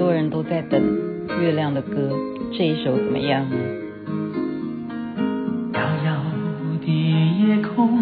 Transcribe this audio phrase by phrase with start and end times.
[0.00, 0.80] 多人都在等
[1.42, 2.10] 月亮的歌，
[2.56, 3.46] 这一首怎么样？
[5.74, 6.24] 遥遥
[6.80, 8.00] 的夜空，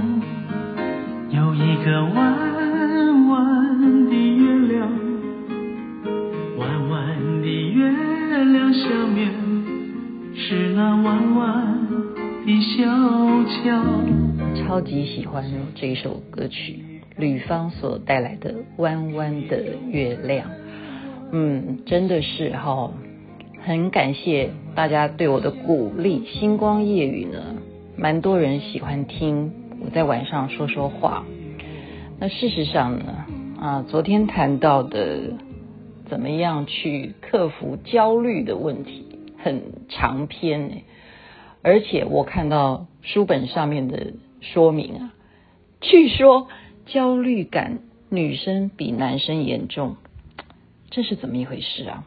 [1.30, 4.88] 有一个弯弯的月亮，
[6.56, 9.34] 弯弯的月亮下面
[10.36, 11.76] 是那弯弯
[12.46, 12.86] 的小
[13.64, 13.74] 桥。
[14.54, 15.44] 超级喜欢
[15.74, 16.78] 这首歌曲，
[17.16, 20.48] 吕方所带来的《弯弯的月亮》。
[21.30, 22.92] 嗯，真的是哈、哦，
[23.60, 26.24] 很感谢大家对我的鼓励。
[26.24, 27.56] 星光夜语呢，
[27.96, 29.52] 蛮多人喜欢听
[29.84, 31.26] 我在晚上说说话。
[32.18, 33.26] 那事实上呢，
[33.60, 35.34] 啊，昨天谈到的
[36.08, 39.04] 怎么样去克服焦虑的问题，
[39.36, 40.84] 很长篇诶，
[41.60, 45.12] 而且我看到书本上面的说明啊，
[45.82, 46.48] 据说
[46.86, 49.96] 焦虑感女生比男生严重。
[50.90, 52.04] 这是怎么一回事啊？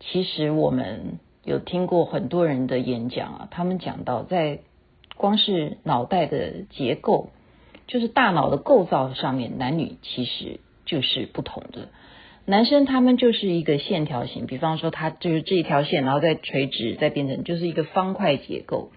[0.00, 4.60] 其实我们有听过很多人的演讲啊，他们讲到在
[5.16, 7.30] 光是脑袋的结构，
[7.86, 11.88] 就是大脑的构造上面，男女其实就是不同的。
[12.44, 18.90] 男生他们就是一个线条型，比方说他就是这一条线，然后再垂直，再变成就是一个方块结构。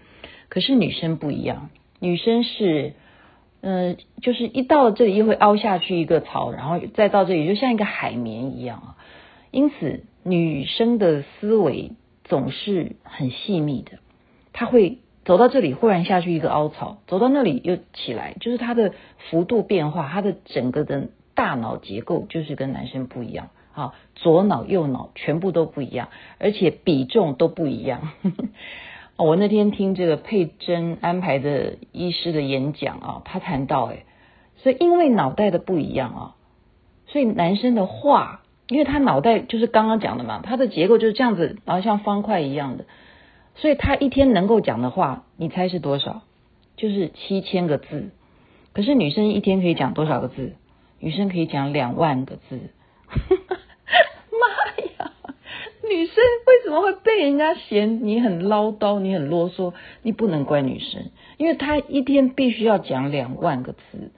[0.49, 2.93] 可是女生不一样，女生是。
[3.63, 8.97] 嗯、就是一到这里又会凹下去一个槽，然后再到这里就像一个海绵一样啊。
[9.51, 11.91] 因此，女生的思维
[12.23, 13.99] 总是很细密的，
[14.53, 18.93] 她会走到这里忽然下去一个凹槽，走到那里又起来，就是她的
[19.29, 28.09] 幅度变化，她的整个的大脑结构就是跟男生不一样啊，左脑右脑全部都不一样，而且比重都不一样。
[29.17, 34.05] 我那天听这个佩珍安排的医师的演讲啊，他谈到哎，
[34.57, 36.35] 所以因为脑袋的不一样啊，
[37.07, 38.40] 所以男生的话，
[38.71, 42.85] 因为他脑袋就是刚刚讲的嘛，他的结构就是这样子，然后像方块一样的，
[43.55, 46.21] 所以他一天能够讲的话，你猜是多少？
[46.77, 48.11] 就是七千个字。
[48.71, 50.53] 可是女生一天可以讲多少个字？
[50.99, 52.61] 女生可以讲两万个字。
[54.31, 54.47] 妈
[55.05, 55.11] 呀
[55.83, 56.15] 女生
[56.47, 59.73] 为什么会被人家嫌你很唠叨，你很啰嗦？
[60.01, 64.13] 你不能怪女生，因为她一天必须要讲两万个字。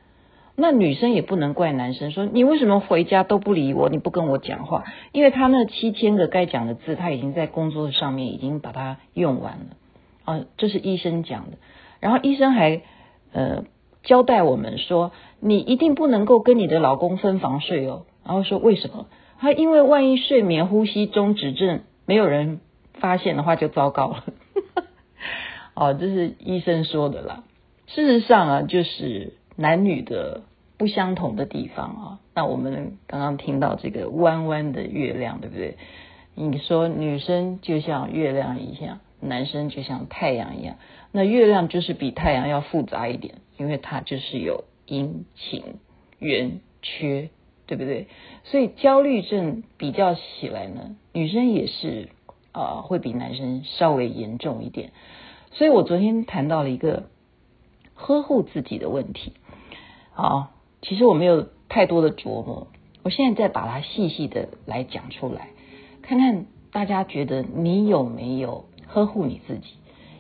[0.56, 4.84] 那女生也不能怪男生，说你为什么回家都不理我，你不跟我讲话？
[5.12, 9.66] 因为他那七千个该讲的字，他已经在工作上面已经把它用完了。
[10.26, 11.58] 啊，这是医生讲的。
[12.00, 12.82] 然后医生还
[13.32, 13.64] 呃
[14.04, 18.06] 交代我们说，你一定不能够跟你的老公分房睡哦。
[18.24, 19.08] 然后说为什么？
[19.40, 22.62] 他因为万一睡眠呼吸中止症没有人
[22.94, 24.24] 发现的话，就糟糕了。
[25.74, 27.44] 哦，这是医生说的啦。
[27.88, 30.42] 事实上啊，就是男女的
[30.78, 32.20] 不相同的地方啊。
[32.34, 35.78] 那我们刚刚听到这个弯弯的月亮，对不对？
[36.36, 40.78] 你说女生就像月亮一样，男生就像太阳一样。
[41.12, 45.76] 那月亮就是比太阳要复杂一点，因为它就是有阴晴
[46.20, 47.30] 圆缺。
[47.66, 48.08] 对不对？
[48.44, 52.10] 所以焦虑症比较起来呢，女生也是
[52.52, 54.92] 啊、会比男生稍微严重一点。
[55.54, 57.06] 所以我昨天谈到了一个
[57.96, 59.32] 呵护自己的问题。
[60.14, 60.52] 好，
[60.82, 62.68] 其实我没有太多的琢磨，
[63.04, 65.50] 我现在再把它细细的来讲出来，
[66.02, 69.68] 看看大家觉得你有没有呵护你自己？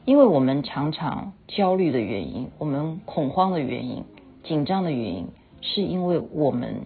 [0.06, 4.04] 因为我们常常焦虑的原因，我们恐慌的原因，
[4.44, 5.28] 紧张的原因，
[5.62, 6.86] 是因为我们。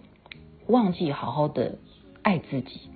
[0.68, 1.78] 忘记好好的
[2.20, 2.90] 爱自己，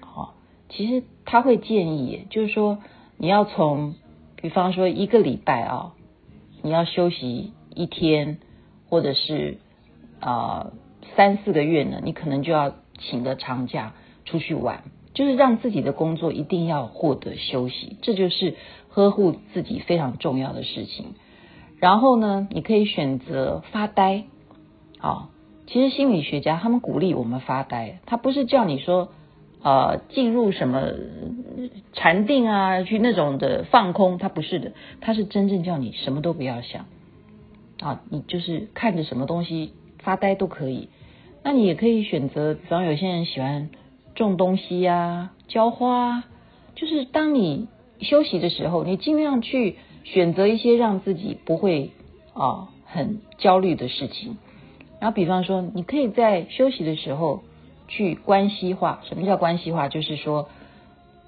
[0.00, 0.34] 好，
[0.68, 2.76] 其实他会建议，就是说
[3.16, 3.94] 你要从，
[4.36, 5.94] 比方说一个礼拜啊，
[6.60, 8.36] 你要休息一天，
[8.96, 9.58] 或者是
[10.20, 10.72] 啊
[11.16, 13.92] 三四个月呢，你可能就要请个长假
[14.24, 18.54] 出去玩，就是让自己的工作一定要获得休息，这就是
[18.88, 21.08] 呵护自己非常重要的事情。
[21.78, 24.24] 然后呢，你可以选择发呆，
[24.98, 25.28] 啊。
[25.66, 29.10] 其实心理学家他们鼓励我们发呆，他不是叫你说，
[29.62, 30.88] 呃，进入什么
[31.92, 34.72] 禅定啊，去那种的放空，他不是的，
[35.02, 36.86] 他是真正叫你什么都不要想，
[37.80, 40.88] 啊，你就是看着什么东西发呆都可以。
[41.42, 43.70] 那你也可以选择，比方有些人喜欢
[44.14, 46.24] 种东西呀、啊，浇花，
[46.74, 47.68] 就是当你
[48.00, 51.92] 休息的时候，你尽量去选择一些让自己不会
[52.34, 54.38] 啊很焦虑的事情。
[54.98, 57.42] 然后，比方说，你可以在休息的时候
[57.86, 59.00] 去关系化。
[59.04, 59.88] 什么叫关系化？
[59.88, 60.48] 就是说，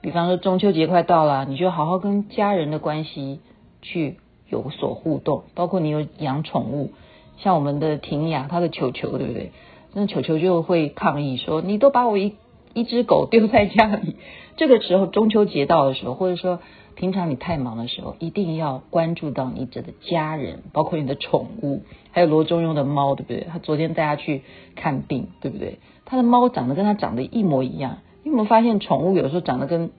[0.01, 3.41] 比方说中秋节快到了，你就好好跟家人的关系
[3.83, 4.17] 去
[4.49, 5.45] 有所互动。
[5.55, 6.93] 包括你有养宠物，
[7.39, 9.53] 像我们的婷雅，她的球球，对不对？
[9.95, 12.35] 那球球就会抗议说：“你都把我一
[12.75, 14.17] 一只狗丢在家里，
[14.57, 16.61] 这个时候中秋节到的时候，或者说
[16.95, 23.47] 平常你太忙的时候，一定要关注到你这的家人，包括你的宠物，还有罗中庸的猫，对不对？
[23.51, 24.43] 他昨天带他去
[24.77, 25.79] 看病，对不对？
[26.05, 27.99] 他的猫长得跟他长得一模一样。
[28.23, 29.91] 你有没有发现宠物有时候长得跟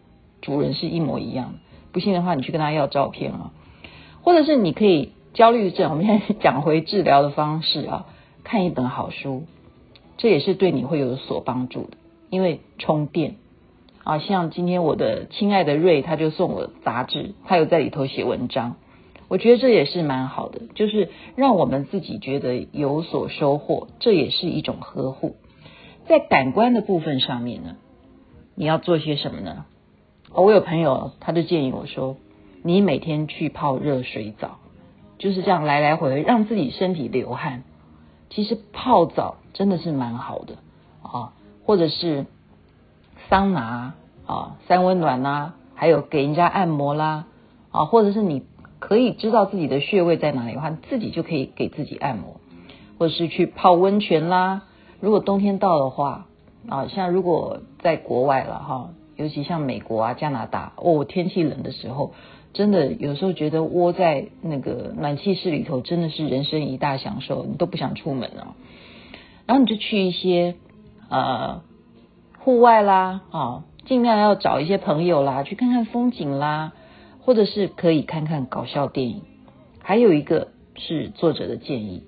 [0.41, 1.55] 主人是一模一样？
[1.91, 3.51] 不信的话，你去跟他要照片啊，
[4.21, 8.05] 或者是你可以焦虑症，我们现在讲回治疗的方式啊，
[8.43, 9.43] 看一本好书，
[10.17, 11.97] 这也是对你会有所帮助的。
[12.29, 13.35] 因为充电
[14.03, 18.75] 啊，像今天我的亲爱的瑞，他就送我杂志，他有在里头写文章，
[19.27, 25.37] 我觉得这也是蛮好的，就是让我们自己觉得有所收获，这也是一种呵护。
[26.07, 27.77] 在感官的部分上面呢，
[28.55, 29.65] 你要做些什么呢？
[30.33, 32.17] 我有朋友他就建议我说，
[32.63, 34.57] 你每天去泡热水澡，
[35.17, 37.63] 就是这样来来回回，让自己身体流汗。
[38.29, 40.55] 其实泡澡真的是蛮好的
[41.01, 41.33] 啊。
[41.65, 42.25] 或者是
[43.29, 43.93] 桑拿
[44.25, 47.25] 啊，三温暖呐，还有给人家按摩啦
[47.69, 48.43] 啊，或者是你
[48.79, 52.41] 可以知道自己的穴位在哪里的话，自己就可以给自己按摩，
[52.97, 54.63] 或者是去泡温泉啦。
[54.99, 56.25] 如果冬天到的话
[56.67, 62.13] 啊，像如果在国外了哈，尤其像美国啊、加拿大哦，天气冷的时候，
[62.53, 68.55] 真的有时候觉得窝在那个暖气室里头真的是人生一大享受，你都不想出门了。
[69.45, 70.55] 然后你就去一些。
[71.11, 71.63] 呃，
[72.37, 76.73] 户外啦，啊，尽量要找一些朋友啦，去看看风景啦，
[77.21, 79.23] 或者是可以看看搞笑电影。
[79.81, 82.03] 还有一个是作者的建议，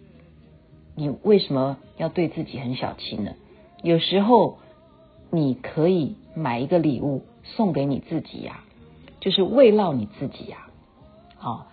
[0.96, 3.32] 你为什么要对自己很小气呢？
[3.82, 4.60] 有时候
[5.32, 8.64] 你可以买一个礼物送给你自己呀，
[9.21, 10.68] 就是慰劳你自己呀。
[11.39, 11.68] 啊，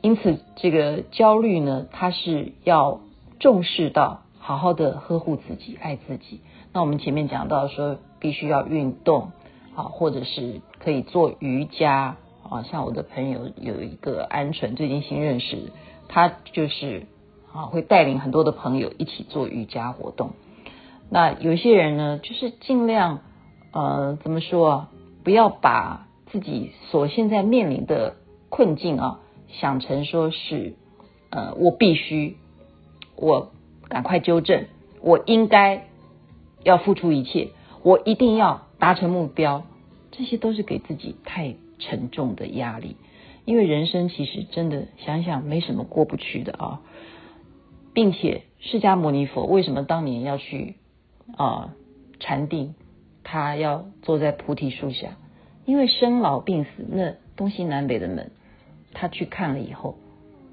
[0.00, 3.00] 因此这个焦虑呢，它是要
[3.40, 6.40] 重视到好好的呵护自己，爱自己。
[6.72, 9.32] 那我们前面讲到说，必须要运动
[9.74, 12.16] 啊，或者是可以做瑜伽
[12.48, 12.62] 啊。
[12.62, 15.72] 像我的朋友有一个鹌鹑，最近新认识，
[16.08, 17.06] 他就是
[17.52, 20.30] 啊，会带领很多的朋友一起做瑜伽活动。
[21.10, 23.18] 那有些人呢，就是尽量
[23.72, 24.88] 呃，怎么说啊，
[25.24, 28.16] 不要把自己所现在面临的
[28.48, 30.74] 困境啊，想成说是
[31.30, 32.36] 呃，我必须，
[33.16, 33.52] 我
[33.88, 34.66] 赶快纠正，
[35.00, 35.86] 我应该。
[36.62, 39.64] 要付出一切，我一定要达成目标，
[40.10, 42.96] 这些都是给自己太沉重的压力。
[43.46, 46.82] 因为人生其实真的想想没什么过不去的啊，
[47.94, 50.76] 并且释迦牟尼佛为什么当年要去
[51.38, 51.74] 啊
[52.18, 52.74] 禅定，
[53.24, 55.16] 他要坐在菩提树下，
[55.64, 58.30] 因为生老病死那东西南北的门，
[58.92, 59.96] 他去看了以后，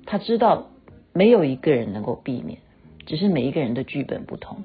[0.05, 0.67] 他知道
[1.13, 2.59] 没有一个人能够避免，
[3.05, 4.63] 只是每一个人的剧本不同。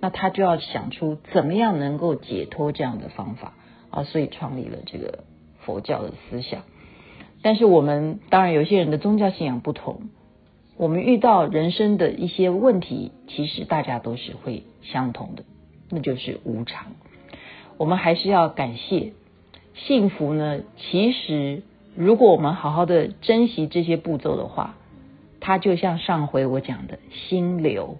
[0.00, 3.54] 那他就要想出怎么样能够解脱这样的方法
[3.90, 5.20] 啊，所以创立了这个
[5.60, 6.62] 佛教的思想。
[7.40, 10.10] 但是我们当然有些人的宗教信仰不同，
[10.76, 15.44] 我们遇到人生的一些问题，其实大家都是会相同的，
[15.88, 16.92] 那就是无常。
[17.78, 19.12] 我们还是要感谢
[19.74, 20.60] 幸福呢。
[20.76, 21.62] 其实
[21.94, 24.76] 如果我们好好的珍惜这些步骤的话，
[25.40, 27.98] 它就像上回我讲的心流。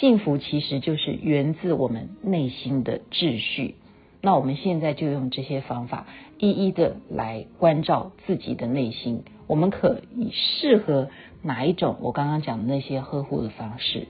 [0.00, 3.76] 幸福其实就是源自我们内心的秩序。
[4.20, 6.06] 那我们现在就用这些方法，
[6.38, 9.22] 一一的来关照自己的内心。
[9.46, 11.08] 我们可以适合
[11.42, 14.08] 哪一种我刚刚讲的那些呵护的方式？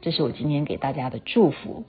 [0.00, 1.84] 这是我今天给大家的祝福。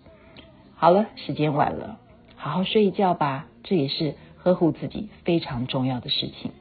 [0.76, 2.00] 好了，时间晚了，
[2.36, 3.48] 好好睡一觉吧。
[3.64, 6.52] 这也是呵护自己非常重要的事情，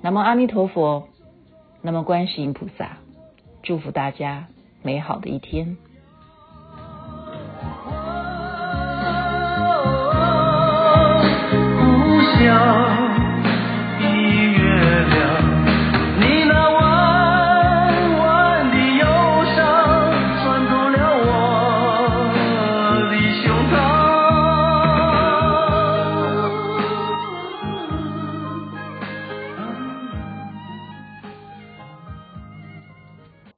[0.00, 1.08] 那么阿弥陀佛，
[1.80, 2.98] 那么观世音菩萨，
[3.62, 4.48] 祝福大家
[4.82, 5.76] 美好的一天。